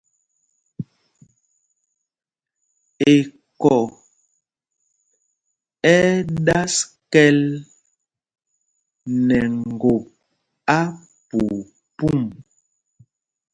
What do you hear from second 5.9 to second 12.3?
ɛ́ ɛ́ ɗas kɛ̌l nɛ ŋgop apuupum.